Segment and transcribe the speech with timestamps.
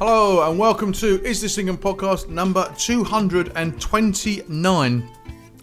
[0.00, 5.10] Hello and welcome to Is This Thing On Podcast number 229.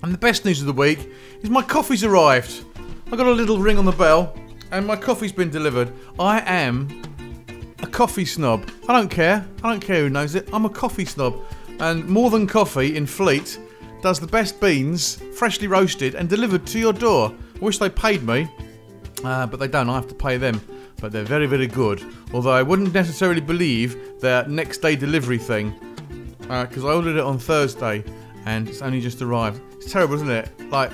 [0.04, 1.12] And the best news of the week
[1.42, 2.64] is my coffee's arrived.
[3.12, 4.38] I got a little ring on the bell
[4.70, 5.92] and my coffee's been delivered.
[6.20, 6.88] I am
[7.82, 8.70] a coffee snob.
[8.88, 9.44] I don't care.
[9.64, 10.48] I don't care who knows it.
[10.54, 11.42] I'm a coffee snob.
[11.80, 13.60] And More Than Coffee in Fleet
[14.04, 17.34] does the best beans, freshly roasted and delivered to your door.
[17.56, 18.48] I wish they paid me,
[19.24, 19.90] uh, but they don't.
[19.90, 20.62] I have to pay them.
[21.00, 22.04] But they're very, very good.
[22.34, 25.74] Although I wouldn't necessarily believe their next day delivery thing,
[26.40, 28.04] because I ordered it on Thursday
[28.46, 29.62] and it's only just arrived.
[29.74, 30.50] It's terrible, isn't it?
[30.72, 30.92] Like,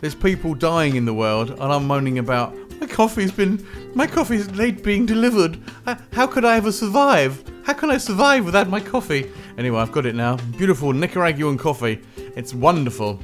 [0.00, 3.64] there's people dying in the world, and I'm moaning about my coffee's been,
[3.94, 5.58] my coffee's late being delivered.
[5.86, 7.42] Uh, How could I ever survive?
[7.64, 9.30] How can I survive without my coffee?
[9.56, 10.36] Anyway, I've got it now.
[10.58, 12.02] Beautiful Nicaraguan coffee.
[12.16, 13.20] It's wonderful.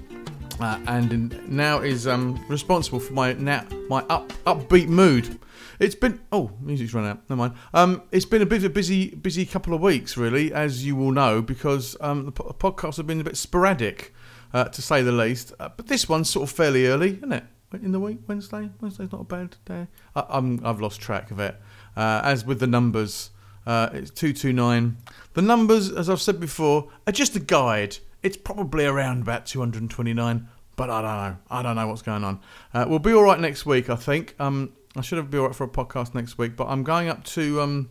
[0.63, 5.41] Uh, and now is um, responsible for my now my up upbeat mood.
[5.81, 7.19] It's been oh music's run out.
[7.29, 7.55] Never mind.
[7.75, 10.95] Um, it's been a bit of a busy busy couple of weeks really, as you
[10.95, 14.15] will know, because um, the po- podcasts have been a bit sporadic,
[14.55, 15.53] uh, to say the least.
[15.59, 17.45] Uh, but this one's sort of fairly early, isn't it?
[17.83, 18.71] In the week, Wednesday.
[18.81, 19.89] Wednesday's not a bad day.
[20.15, 21.57] I, I'm I've lost track of it.
[21.97, 23.31] Uh, as with the numbers,
[23.67, 24.99] uh, it's two two nine.
[25.35, 27.97] The numbers, as I've said before, are just a guide.
[28.23, 31.37] It's probably around about 229, but I don't know.
[31.51, 32.41] I don't know what's going on.
[32.73, 34.35] Uh, we'll be all right next week, I think.
[34.39, 37.09] Um, I should have be all right for a podcast next week, but I'm going
[37.09, 37.91] up to um,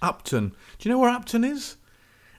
[0.00, 0.50] Upton.
[0.78, 1.76] Do you know where Upton is?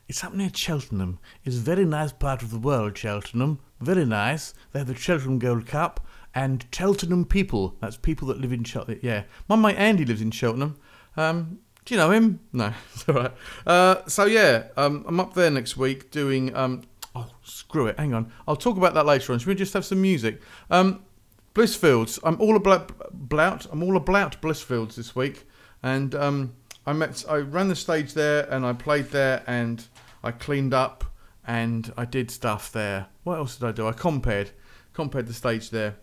[0.08, 1.20] It's up near Cheltenham.
[1.46, 3.60] It's a very nice part of the world, Cheltenham.
[3.80, 4.54] Very nice.
[4.72, 7.78] They have the Cheltenham Gold Cup and Cheltenham people.
[7.80, 9.00] That's people that live in Cheltenham.
[9.02, 9.24] Yeah.
[9.48, 10.78] My mate Andy lives in Cheltenham.
[11.16, 12.40] Um, do you know him?
[12.54, 13.32] No, it's all right.
[13.66, 16.56] Uh, so yeah, um, I'm up there next week doing.
[16.56, 16.84] Um,
[17.16, 17.98] oh, screw it.
[17.98, 18.32] Hang on.
[18.48, 19.40] I'll talk about that later on.
[19.40, 20.42] Should we just have some music?
[20.70, 21.04] Um,
[21.54, 22.20] Blissfields.
[22.24, 23.68] I'm all about blout.
[23.72, 25.48] I'm all about Blissfields this week,
[25.84, 26.54] and um,
[26.86, 27.24] I met.
[27.28, 29.86] I ran the stage there, and I played there, and
[30.24, 31.04] I cleaned up,
[31.46, 33.08] and I did stuff there.
[33.24, 33.88] What else did I do?
[33.88, 34.52] I compared,
[34.94, 35.96] compared the stage there,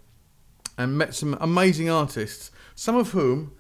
[0.77, 2.50] and met some amazing artists.
[2.75, 3.53] Some of whom.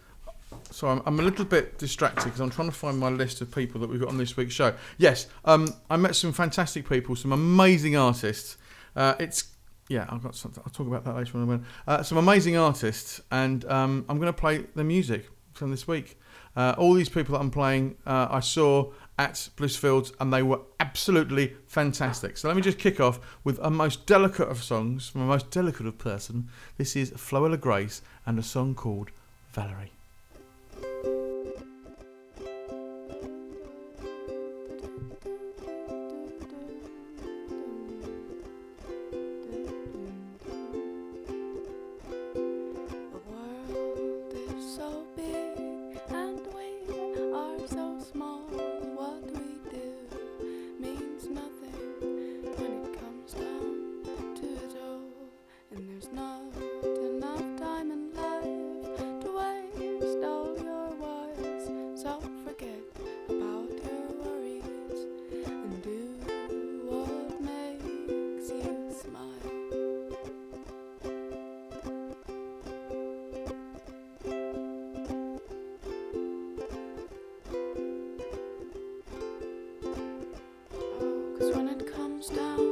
[0.70, 3.50] So I'm, I'm a little bit distracted because I'm trying to find my list of
[3.54, 4.74] people that we've got on this week's show.
[4.96, 8.56] Yes, um, I met some fantastic people, some amazing artists.
[8.94, 9.44] Uh, it's
[9.88, 10.62] yeah, I've got something.
[10.66, 11.64] I'll talk about that later on.
[11.86, 16.18] Uh, some amazing artists, and um, I'm going to play the music from this week.
[16.56, 20.60] Uh, all these people that I'm playing, uh, I saw at Blissfields, and they were
[20.80, 22.36] absolutely fantastic.
[22.36, 25.50] So let me just kick off with a most delicate of songs from a most
[25.50, 26.48] delicate of person.
[26.76, 29.10] This is Floella Grace and a song called
[29.52, 29.97] Valerie.
[82.30, 82.67] Down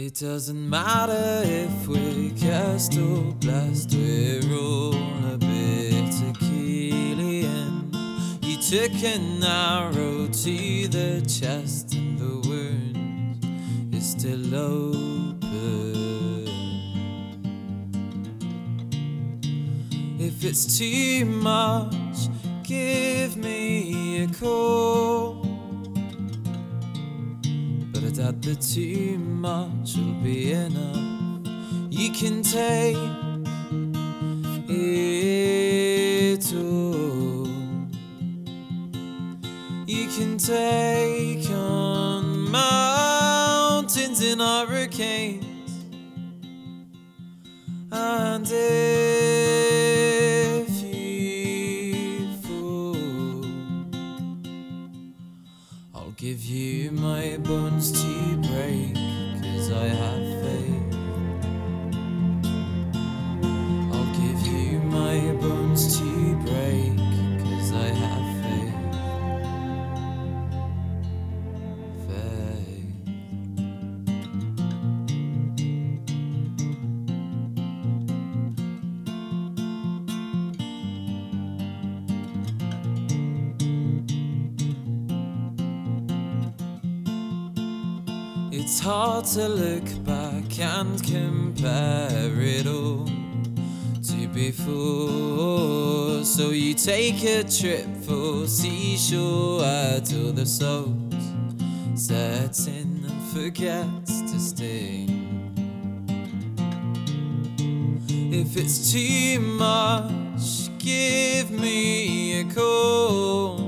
[0.00, 7.92] It doesn't matter if we're cursed or blessed, we're all a bit Achillean.
[8.40, 13.44] You took an arrow to the chest, and the wound
[13.92, 15.40] is still open.
[20.20, 22.28] If it's too much,
[22.62, 25.17] give me a call.
[28.28, 31.46] I doubt too much will be enough.
[31.88, 32.94] You can take
[34.68, 37.48] it all.
[39.86, 40.77] You can take
[88.70, 93.06] It's hard to look back and compare it all
[94.02, 96.22] to before.
[96.22, 99.62] So you take a trip for seashore
[100.04, 100.90] till the salt
[101.94, 105.16] sets in and forgets to sting.
[108.30, 113.67] If it's too much, give me a call.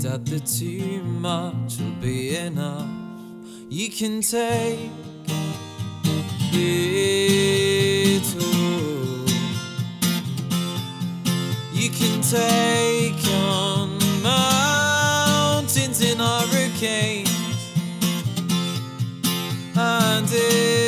[0.00, 2.88] But I doubt that too much will be enough.
[3.68, 4.90] You can take
[6.52, 9.26] it all.
[11.72, 17.30] You can take on mountains in hurricanes.
[19.74, 20.87] And if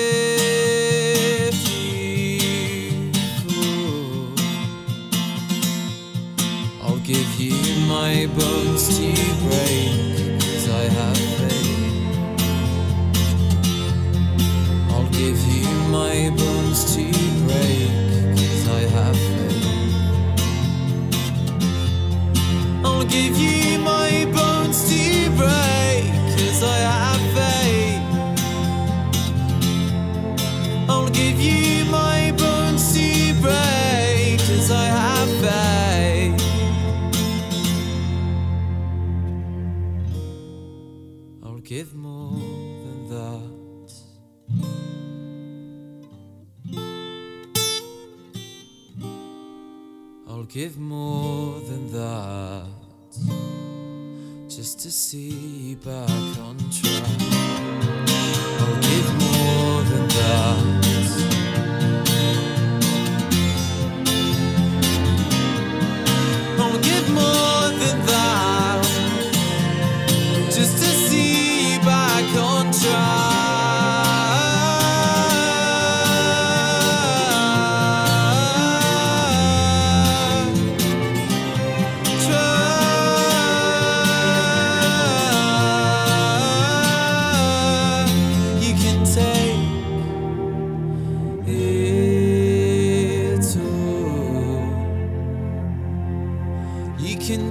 [23.11, 26.05] give you my bones to break,
[26.37, 28.03] cause I have faith.
[30.88, 36.38] I'll give you my bones to break, cause I have faith.
[41.43, 42.38] I'll give more
[42.85, 43.50] than that.
[50.29, 51.20] I'll give more
[54.80, 56.29] to see back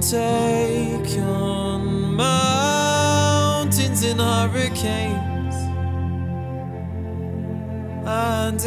[0.00, 5.54] take on mountains and hurricanes.
[8.06, 8.60] And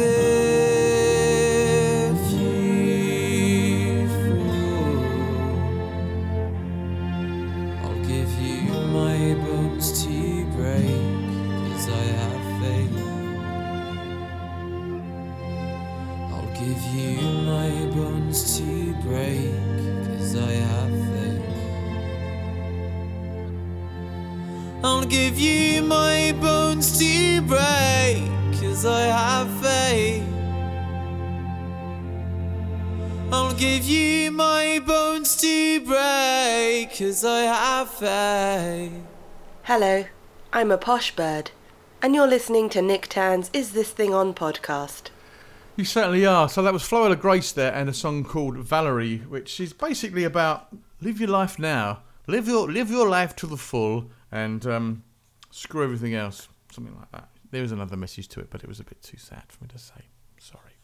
[36.96, 38.92] cause I have faith.
[39.64, 40.04] Hello,
[40.52, 41.50] I'm a posh bird,
[42.00, 45.10] and you're listening to Nick Tan's Is This Thing On podcast.
[45.74, 46.48] You certainly are.
[46.48, 50.68] So that was Floella Grace there and a song called Valerie, which is basically about
[51.00, 52.02] live your life now.
[52.28, 55.02] Live your live your life to the full and um,
[55.50, 56.48] screw everything else.
[56.70, 57.28] something like that.
[57.50, 59.68] There was another message to it, but it was a bit too sad for me
[59.72, 60.04] to say.
[60.38, 60.74] Sorry.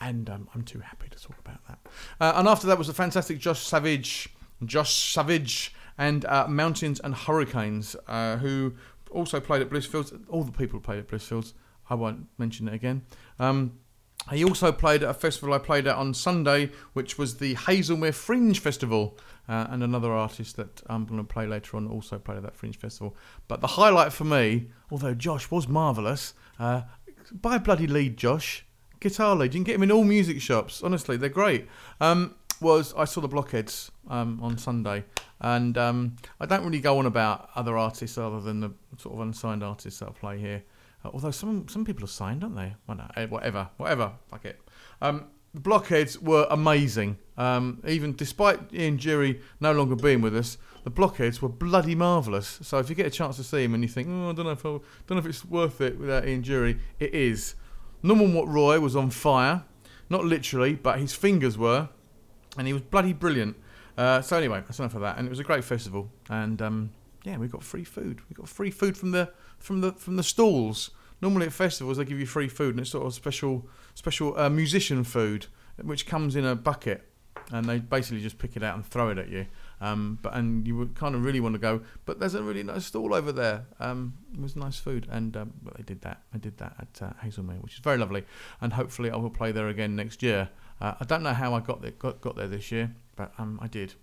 [0.00, 1.78] And um, I'm too happy to talk about that.
[2.20, 4.28] Uh, and after that was the fantastic Josh Savage,
[4.64, 8.74] Josh Savage, and uh, Mountains and Hurricanes, uh, who
[9.10, 10.18] also played at Blissfields.
[10.28, 11.52] All the people played at Blissfields.
[11.88, 13.02] I won't mention it again.
[13.38, 13.78] Um,
[14.32, 18.14] he also played at a festival I played at on Sunday, which was the Haslemere
[18.14, 19.16] Fringe Festival.
[19.48, 22.56] Uh, and another artist that I'm going to play later on also played at that
[22.56, 23.14] Fringe Festival.
[23.46, 26.82] But the highlight for me, although Josh was marvellous, uh,
[27.30, 28.64] buy bloody lead, Josh.
[28.98, 29.54] Guitar lead.
[29.54, 30.82] You can get him in all music shops.
[30.82, 31.68] Honestly, they're great.
[32.00, 35.04] Um, was I saw the Blockheads um, on Sunday,
[35.40, 39.20] and um, I don't really go on about other artists other than the sort of
[39.20, 40.62] unsigned artists that I play here.
[41.04, 42.74] Uh, although some some people are signed, aren't they?
[43.16, 44.12] Eh, whatever, whatever.
[44.28, 44.60] Fuck it.
[45.00, 47.16] Um, the Blockheads were amazing.
[47.38, 52.58] Um, even despite Ian Dury no longer being with us, the Blockheads were bloody marvellous.
[52.62, 54.44] So if you get a chance to see him and you think, oh, I don't
[54.44, 57.54] know if I, don't know if it's worth it without Ian Dury, it is.
[58.02, 59.64] Norman Watt Roy was on fire,
[60.10, 61.88] not literally, but his fingers were,
[62.56, 63.56] and he was bloody brilliant.
[63.96, 65.18] Uh, so anyway, that's enough of that.
[65.18, 66.90] And it was a great festival, and um,
[67.24, 68.20] yeah, we got free food.
[68.28, 70.90] We got free food from the from the from the stalls.
[71.22, 74.50] Normally at festivals they give you free food, and it's sort of special special uh,
[74.50, 75.46] musician food,
[75.82, 77.08] which comes in a bucket,
[77.52, 79.46] and they basically just pick it out and throw it at you.
[79.80, 82.62] Um, but and you would kind of really want to go, but there's a really
[82.62, 83.66] nice stall over there.
[83.80, 86.22] Um, it was nice food, and um, but they did that.
[86.34, 88.24] I did that at uh, Haslemere, which is very lovely,
[88.60, 90.48] and hopefully I will play there again next year.
[90.80, 93.58] Uh, I don't know how I got there, got, got there this year, but um,
[93.62, 93.94] I did,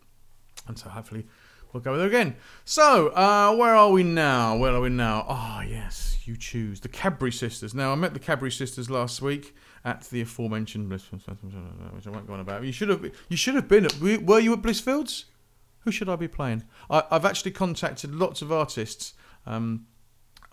[0.67, 1.25] and so hopefully
[1.71, 2.35] we'll go there again.
[2.65, 4.57] So uh, where are we now?
[4.57, 5.25] Where are we now?
[5.27, 7.73] Oh yes, you choose the Cadbury sisters.
[7.73, 11.27] Now I met the Cadbury sisters last week at the aforementioned Blissfields,
[11.93, 12.63] which I won't go on about.
[12.63, 13.85] You should have you should have been.
[13.85, 15.25] At, were you at Blissfields?
[15.79, 16.63] Who should I be playing?
[16.89, 19.13] I, I've actually contacted lots of artists
[19.45, 19.85] um,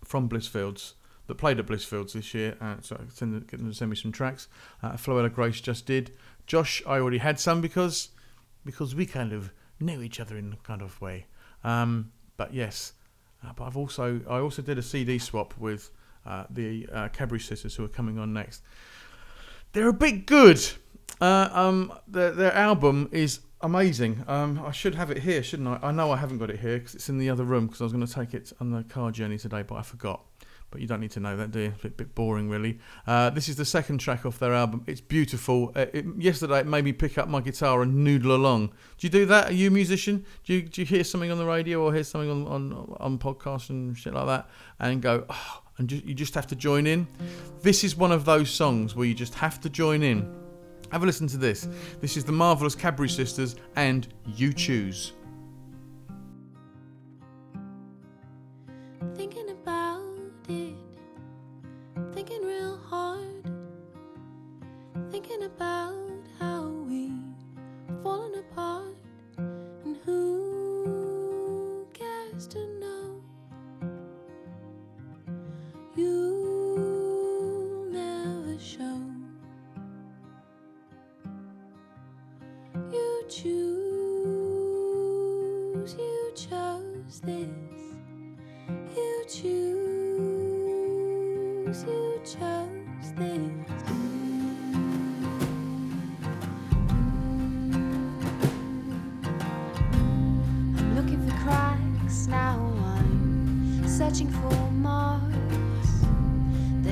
[0.02, 0.94] from Blissfields
[1.30, 2.56] that played at Blissfields this year.
[2.60, 4.48] Uh, so send, get them to send me some tracks.
[4.82, 6.12] Uh, Floella Grace just did.
[6.46, 8.08] Josh, I already had some because
[8.64, 11.26] because we kind of know each other in kind of way.
[11.62, 12.94] Um, but yes,
[13.44, 15.90] uh, but I've also I also did a CD swap with
[16.26, 17.08] uh, the uh,
[17.38, 18.62] sisters who are coming on next.
[19.72, 20.60] They're a bit good.
[21.20, 24.24] Uh, um, their, their album is amazing.
[24.26, 25.78] Um, I should have it here, shouldn't I?
[25.88, 27.84] I know I haven't got it here because it's in the other room because I
[27.84, 30.24] was going to take it on the car journey today, but I forgot.
[30.70, 31.72] But you don't need to know that, do you?
[31.74, 32.78] It's a bit, boring, really.
[33.06, 34.84] Uh, this is the second track off their album.
[34.86, 35.72] It's beautiful.
[35.74, 38.68] Uh, it, yesterday, it made me pick up my guitar and noodle along.
[38.68, 39.50] Do you do that?
[39.50, 40.24] Are you a musician?
[40.44, 43.18] Do you, do you hear something on the radio or hear something on, on, on
[43.18, 44.48] podcasts and shit like that
[44.78, 47.08] and go, oh, and ju- you just have to join in?
[47.62, 50.32] This is one of those songs where you just have to join in.
[50.92, 51.68] Have a listen to this.
[52.00, 55.12] This is the marvelous Cadbury Sisters and You Choose.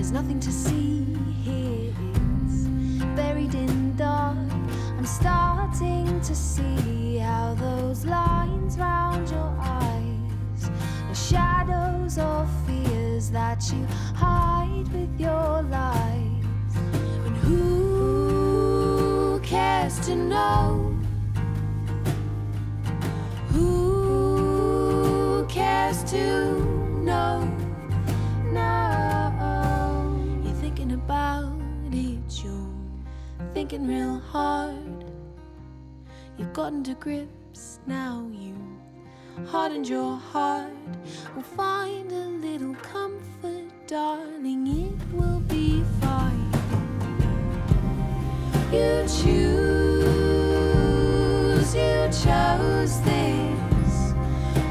[0.09, 1.05] There's nothing to see
[1.45, 1.93] here.
[2.47, 2.65] It's
[3.15, 4.39] buried in dark.
[4.97, 10.71] I'm starting to see how those lines round your eyes
[11.11, 16.75] are shadows of fears that you hide with your lies.
[17.27, 20.97] And who cares to know?
[23.51, 26.58] Who cares to
[33.79, 35.05] thinking real hard.
[36.37, 38.55] You've gotten to grips now, you
[39.47, 40.73] hardened your heart.
[41.35, 46.53] We'll find a little comfort, darling, it will be fine.
[48.73, 50.15] You choose,
[51.75, 54.15] you chose this.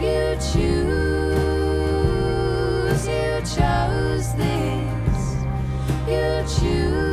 [0.02, 1.88] You choose,
[3.08, 5.36] you chose this.
[6.08, 7.07] You choose,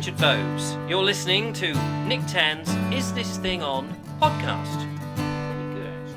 [0.00, 0.78] Richard Bowes.
[0.88, 1.74] You're listening to
[2.06, 3.86] Nick Tan's Is This Thing On
[4.18, 4.86] podcast.
[5.74, 6.14] Good,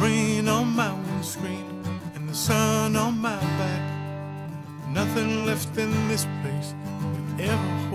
[0.00, 1.80] Rain on my windscreen
[2.16, 3.82] and the sun on my back.
[4.88, 6.74] Nothing left in this place
[7.38, 7.90] ever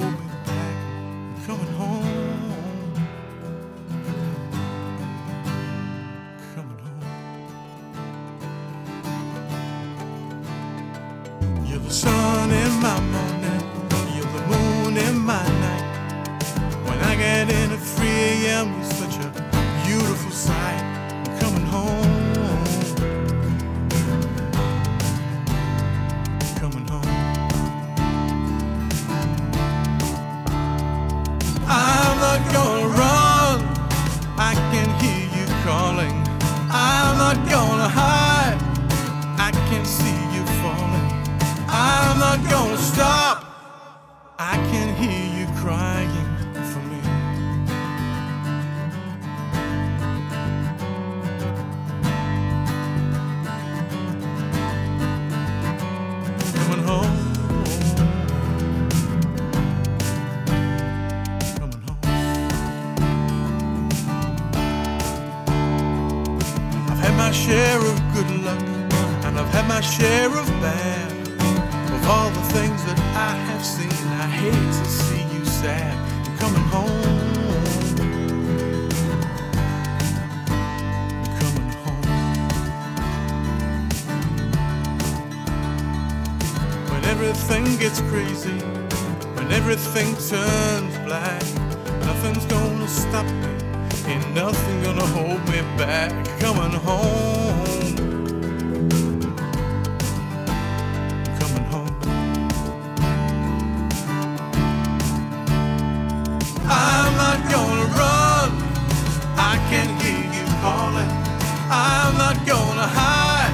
[112.30, 113.54] not gonna hide.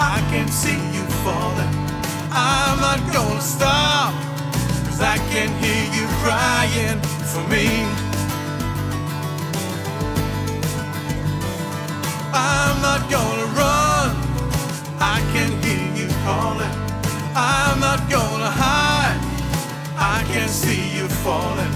[0.00, 1.72] I can see you falling.
[2.30, 4.14] I'm not gonna stop.
[4.86, 6.98] Cause I can hear you crying
[7.30, 7.66] for me.
[12.32, 14.08] I'm not gonna run.
[14.98, 16.74] I can hear you calling.
[17.36, 19.20] I'm not gonna hide.
[19.98, 21.71] I can see you falling.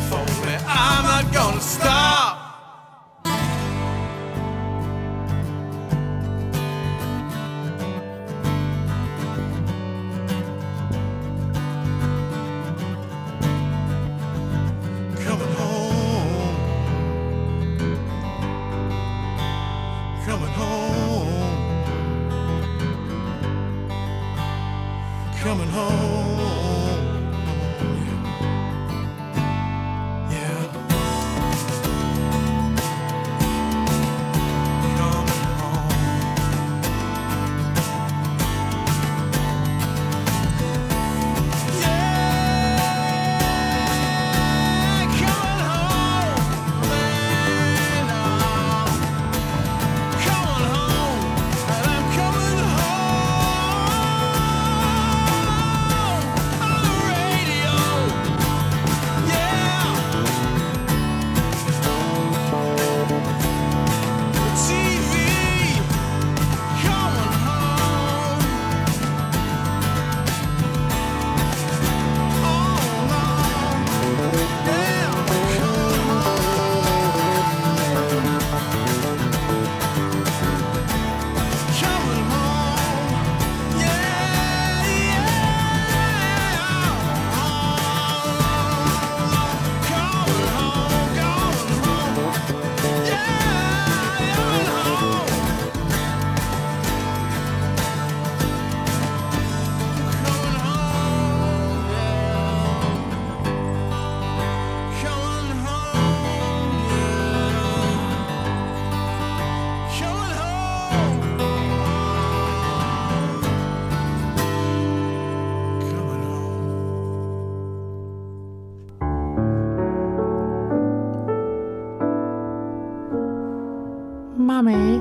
[124.57, 124.97] Mummy?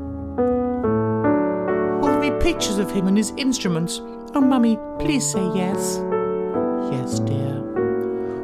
[2.01, 4.01] Will there be pictures of him and his instruments?
[4.35, 6.01] Oh, Mummy, please say yes.
[6.91, 7.61] Yes, dear.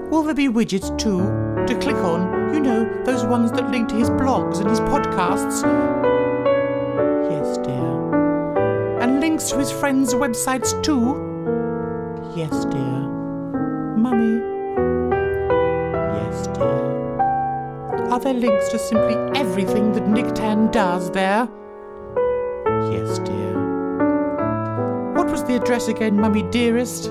[0.10, 1.20] Will there be widgets too
[1.68, 2.54] to click on?
[2.54, 5.62] You know, those ones that link to his blogs and his podcasts?
[7.30, 9.02] Yes, dear.
[9.02, 11.22] And links to his friends' websites too?
[12.36, 13.00] Yes, dear.
[13.98, 14.40] Mummy?
[16.18, 18.10] Yes, dear.
[18.12, 21.50] Are there links to simply everything that Nick Tan does there?
[25.76, 27.10] Address again, Mummy dearest?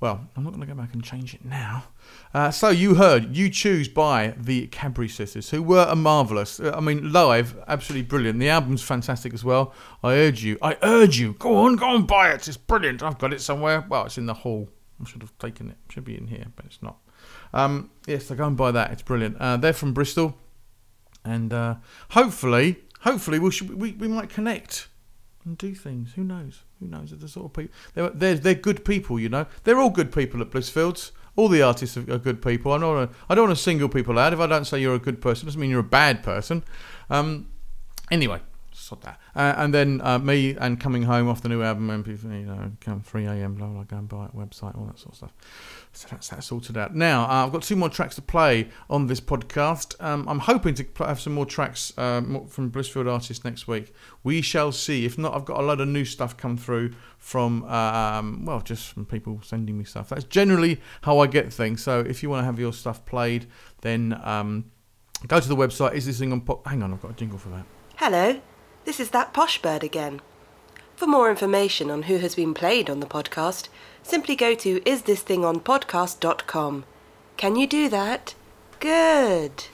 [0.01, 1.85] Well, I'm not going to go back and change it now.
[2.33, 6.61] Uh, so you heard "You Choose" by the Cadbury Sisters, who were a marvelous.
[6.61, 8.39] uh, I mean, live, absolutely brilliant.
[8.39, 9.75] The album's fantastic as well.
[10.05, 12.47] I urge you, I urge you, go on, go and buy it.
[12.47, 13.03] It's brilliant.
[13.03, 13.85] I've got it somewhere.
[13.89, 14.69] Well, it's in the hall.
[15.01, 15.77] I should have taken it.
[15.91, 16.99] Should be in here, but it's not.
[17.53, 18.93] Um, yes, so go and buy that.
[18.93, 19.37] It's brilliant.
[19.39, 20.37] Uh, they're from Bristol,
[21.25, 21.77] and uh,
[22.11, 24.87] hopefully, hopefully we should we, we might connect
[25.49, 26.13] and do things.
[26.15, 26.63] Who knows?
[26.79, 27.11] Who knows?
[27.11, 27.75] They're the sort of people.
[27.95, 29.19] They're, they're they're good people.
[29.19, 31.11] You know, they're all good people at Blissfields.
[31.37, 32.73] All the artists are, good people.
[32.73, 33.19] I don't want to.
[33.29, 34.33] I don't want to single people out.
[34.33, 36.65] If I don't say you're a good person, doesn't mean you're a bad person.
[37.11, 37.49] Um,
[38.11, 38.41] anyway,
[38.89, 39.21] sod that.
[39.35, 42.73] Uh, and then uh, me and coming home off the new album, MP3, you know,
[42.81, 43.55] come 3 a.m.
[43.55, 43.83] Blah blah.
[43.85, 45.33] Go and buy it, website, all that sort of stuff.
[45.93, 46.95] So that's that sorted out.
[46.95, 50.01] Now uh, I've got two more tracks to play on this podcast.
[50.03, 53.93] Um, I'm hoping to pl- have some more tracks uh, from Blissfield artists next week.
[54.23, 55.05] We shall see.
[55.05, 58.89] If not, I've got a lot of new stuff come through from um, well, just
[58.89, 60.09] from people sending me stuff.
[60.11, 61.83] That's generally how I get things.
[61.83, 63.47] So if you want to have your stuff played,
[63.81, 64.71] then um,
[65.27, 65.95] go to the website.
[65.95, 66.43] Is this thing on?
[66.43, 67.65] Po- Hang on, I've got a jingle for that.
[67.97, 68.41] Hello,
[68.89, 70.19] this is that posh bird again.
[70.97, 73.69] For more information on who has been played on the podcast,
[74.03, 76.85] simply go to isthisthingonpodcast.com.
[77.37, 78.35] Can you do that?
[78.81, 79.65] Good.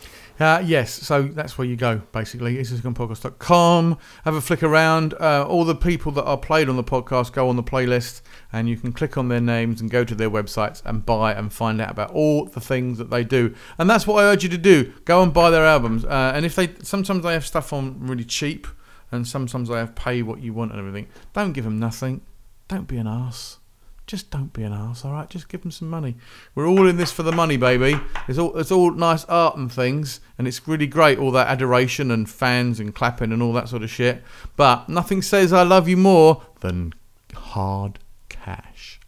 [0.41, 2.57] Uh, yes, so that's where you go, basically.
[2.57, 3.99] Podcast.com.
[4.25, 5.15] Have a flick around.
[5.21, 8.21] Uh, all the people that are played on the podcast go on the playlist,
[8.53, 11.53] and you can click on their names and go to their websites and buy and
[11.53, 13.55] find out about all the things that they do.
[13.79, 14.93] And that's what I urge you to do.
[15.05, 16.05] Go and buy their albums.
[16.05, 18.67] Uh, and if they sometimes they have stuff on really cheap,
[19.15, 21.09] and sometimes they have pay what you want and everything.
[21.33, 22.21] Don't give them nothing.
[22.69, 23.59] Don't be an ass.
[24.07, 25.31] Just don't be an ass, all right?
[25.31, 26.17] Just give them some money.
[26.55, 27.99] We're all in this for the money, baby.
[28.29, 32.11] It's all it's all nice art and things, and it's really great, all that adoration
[32.11, 34.23] and fans and clapping and all that sort of shit.
[34.57, 36.93] But nothing says I love you more than
[37.35, 37.99] hard
[38.29, 39.01] cash.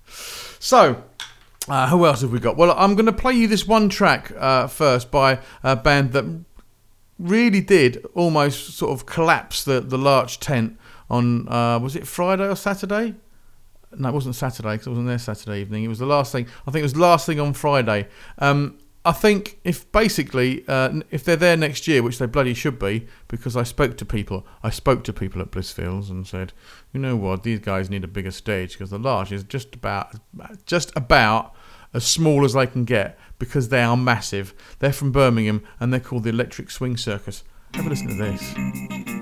[0.59, 1.05] So,
[1.69, 2.57] uh, who else have we got?
[2.57, 6.25] Well, I'm going to play you this one track uh, first by a band that
[7.19, 12.49] really did almost sort of collapse the, the large tent on, uh, was it Friday
[12.49, 13.15] or Saturday?
[13.97, 15.85] No, it wasn't Saturday because I wasn't there Saturday evening.
[15.85, 16.47] It was the last thing.
[16.67, 18.09] I think it was the last thing on Friday.
[18.39, 22.77] Um, I think if basically uh, if they're there next year, which they bloody should
[22.77, 24.45] be, because I spoke to people.
[24.65, 26.53] I spoke to people at Blissfields and said,
[26.93, 30.17] you know what, these guys need a bigger stage because the large is just about
[30.67, 31.55] just about
[31.97, 34.55] as small as they can get because they are massive.
[34.79, 37.43] They're from Birmingham and they're called the Electric Swing Circus.
[37.75, 39.16] Have a listen to this.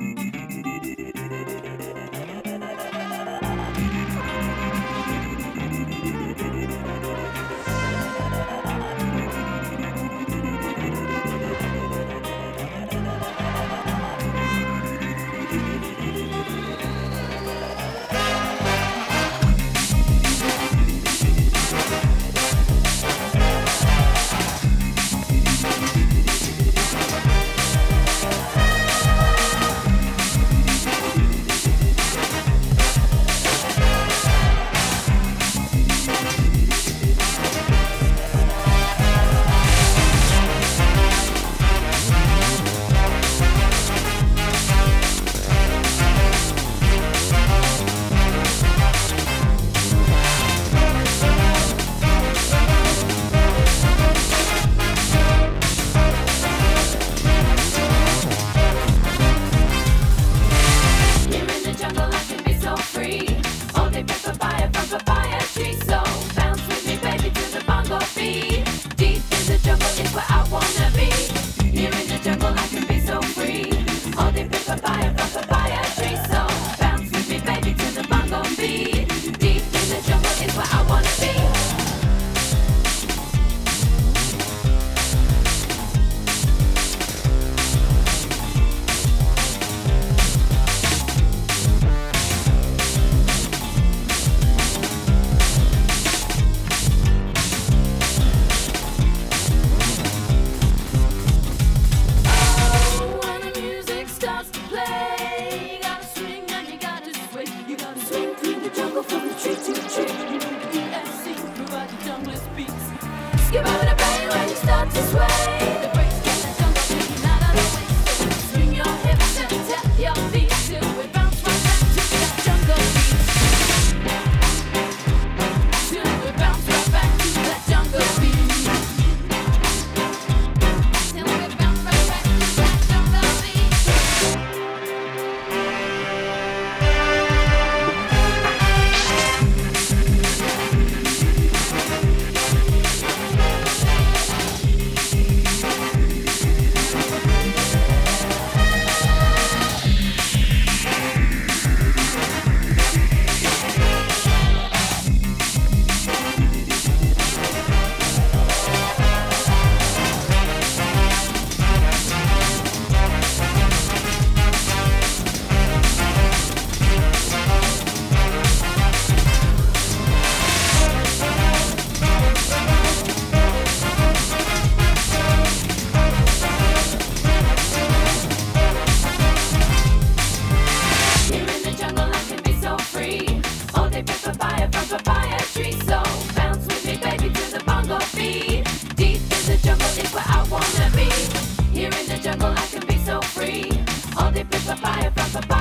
[194.75, 195.54] the fire, from the fire.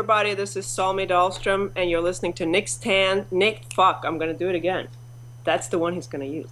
[0.00, 0.32] Everybody.
[0.32, 3.26] This is Salme Dahlstrom, and you're listening to Nick's Tan.
[3.30, 4.88] Nick, fuck, I'm gonna do it again.
[5.44, 6.48] That's the one he's gonna use.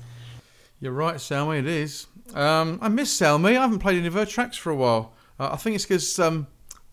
[0.83, 1.59] You're right, Salme.
[1.59, 2.09] It is.
[2.35, 3.47] Um, I miss Salme.
[3.47, 5.15] I haven't played any of her tracks for a while.
[5.41, 6.47] Uh, I think it's because um,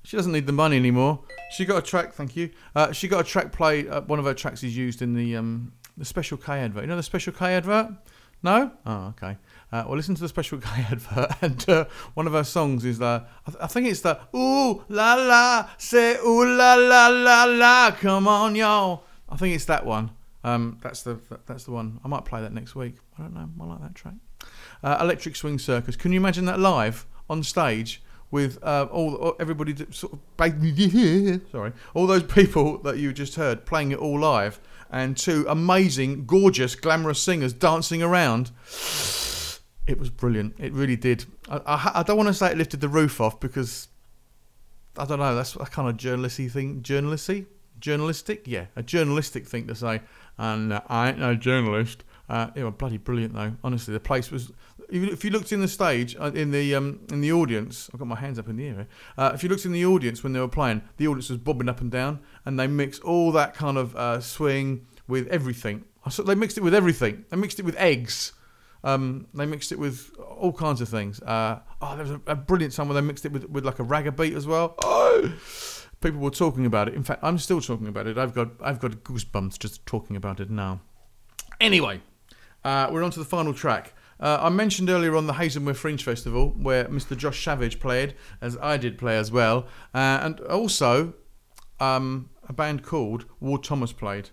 [0.03, 1.19] she doesn't need the money anymore.
[1.51, 2.13] She got a track.
[2.13, 2.51] Thank you.
[2.73, 3.89] Uh, she got a track played.
[3.89, 6.83] Uh, one of her tracks is used in the um, the Special K advert.
[6.83, 7.91] You know the Special K advert?
[8.43, 8.71] No?
[8.85, 9.37] Oh, okay.
[9.71, 12.99] Uh, well, listen to the Special Guy advert, and uh, one of her songs is
[12.99, 13.25] the.
[13.47, 17.91] I, th- I think it's the ooh la la say ooh la la la la.
[17.91, 19.03] Come on, y'all.
[19.27, 20.11] I think it's that one.
[20.43, 21.99] Um, that's the that's the one.
[22.05, 22.95] I might play that next week.
[23.17, 23.49] I don't know.
[23.59, 24.13] I like that track.
[24.83, 25.95] Uh, Electric Swing Circus.
[25.95, 30.19] Can you imagine that live on stage with uh, all all- everybody sort of
[31.51, 34.59] sorry, all those people that you just heard playing it all live,
[34.91, 38.51] and two amazing, gorgeous, glamorous singers dancing around.
[39.87, 40.55] It was brilliant.
[40.57, 41.25] It really did.
[41.49, 43.87] I, I, I don't want to say it lifted the roof off because
[44.97, 45.35] I don't know.
[45.35, 46.81] That's a kind of journalisty thing.
[46.81, 47.45] Journalisty,
[47.79, 50.01] journalistic, yeah, a journalistic thing to say.
[50.37, 52.03] And uh, I ain't no journalist.
[52.27, 53.53] Uh, it was bloody brilliant though.
[53.63, 54.51] Honestly, the place was.
[54.87, 58.07] If you looked in the stage, uh, in the um, in the audience, I've got
[58.07, 58.87] my hands up in the air.
[59.17, 61.69] Uh, if you looked in the audience when they were playing, the audience was bobbing
[61.69, 65.85] up and down, and they mixed all that kind of uh, swing with everything.
[66.09, 67.25] Saw they mixed it with everything.
[67.29, 68.33] They mixed it with eggs.
[68.85, 71.19] Um, they mixed it with all kinds of things.
[71.21, 73.79] Uh, oh, there was a, a brilliant song where they mixed it with, with like
[73.79, 74.75] a ragga beat as well.
[74.83, 75.33] Oh,
[76.01, 76.93] people were talking about it.
[76.93, 78.17] In fact, I'm still talking about it.
[78.17, 80.81] I've got I've got goosebumps just talking about it now.
[81.59, 82.01] Anyway,
[82.63, 83.93] uh, we're on to the final track.
[84.19, 87.17] Uh, I mentioned earlier on the Haslemere Fringe Festival where Mr.
[87.17, 91.15] Josh Savage played, as I did play as well, uh, and also
[91.79, 94.29] um, a band called Ward Thomas played.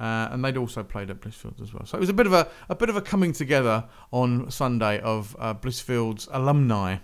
[0.00, 1.86] Uh, and they'd also played at Blissfields as well.
[1.86, 5.00] So it was a bit of a, a bit of a coming together on Sunday
[5.00, 6.96] of uh, Blissfields alumni.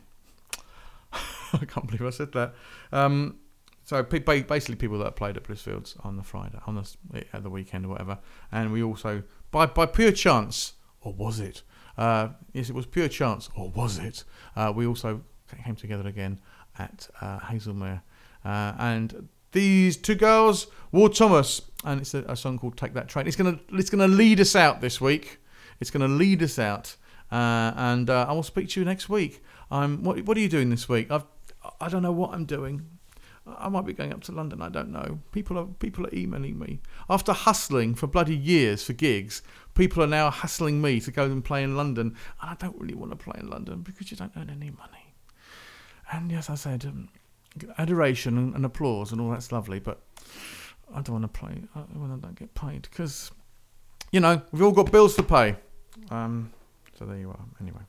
[1.52, 2.54] I can't believe I said that.
[2.92, 3.36] Um,
[3.84, 7.86] so basically, people that played at Blissfields on the Friday, on the at the weekend
[7.86, 8.18] or whatever,
[8.52, 11.62] and we also by by pure chance, or was it?
[11.98, 14.22] Uh, yes, it was pure chance, or was it?
[14.54, 15.22] Uh, we also
[15.64, 16.38] came together again
[16.78, 18.02] at uh, Haslemere,
[18.44, 23.08] uh, and these two girls, Ward Thomas, and it's a, a song called "Take That
[23.08, 25.38] Train." It's gonna it's gonna lead us out this week.
[25.80, 26.96] It's gonna lead us out,
[27.30, 29.42] uh, and uh, I will speak to you next week.
[29.70, 31.10] Um, what what are you doing this week?
[31.10, 31.24] I've
[31.80, 32.86] I don't know what I'm doing.
[33.46, 34.62] I might be going up to London.
[34.62, 35.20] I don't know.
[35.32, 39.42] People are people are emailing me after hustling for bloody years for gigs.
[39.74, 42.94] People are now hustling me to go and play in London, and I don't really
[42.94, 45.14] want to play in London because you don't earn any money.
[46.12, 47.08] And yes, I said um,
[47.78, 50.00] adoration and, applause and all that's lovely, but
[50.94, 53.30] I don't want to play when I don't get paid because
[54.12, 55.56] you know we've all got bills to pay.
[56.10, 56.52] Um,
[56.98, 57.44] so there you are.
[57.60, 57.80] Anyway,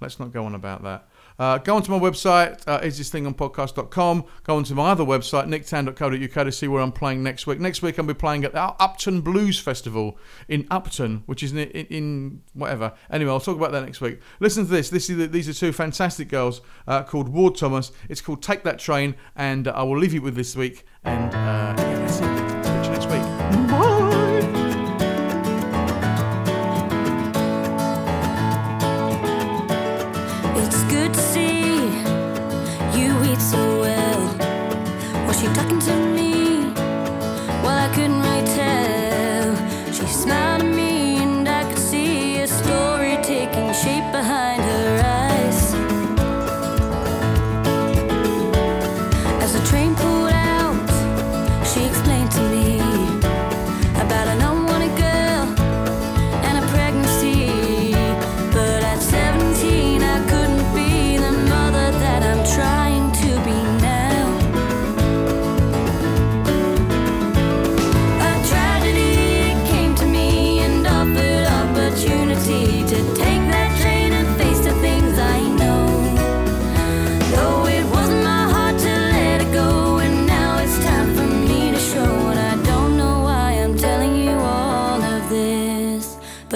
[0.00, 1.08] let's not go on about that.
[1.38, 3.32] Uh, go onto my website, uh, is this thing on.
[3.32, 7.60] Go onto my other website, nicktown.co.uk to see where I'm playing next week.
[7.60, 11.58] Next week, I'll be playing at the Upton Blues Festival in Upton, which is in,
[11.58, 12.92] in, in whatever.
[13.10, 14.20] Anyway, I'll talk about that next week.
[14.40, 14.90] Listen to this.
[14.90, 17.92] this is the, these are two fantastic girls uh, called Ward Thomas.
[18.08, 20.84] It's called Take That Train, and uh, I will leave you with this week.
[21.04, 22.22] And uh, yeah, that's it.
[22.22, 23.22] To you next week.
[23.70, 23.87] Bye.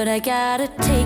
[0.05, 1.02] But I gotta take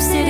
[0.00, 0.29] Sitting